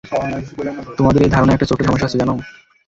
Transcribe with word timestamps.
তোমাদের 0.97 1.21
এই 1.21 1.31
ধারণায় 1.35 1.55
একটা 1.55 1.69
ছোট্ট 1.69 1.81
সমস্যা 1.87 2.07
আছে, 2.07 2.19
জানো? 2.21 2.33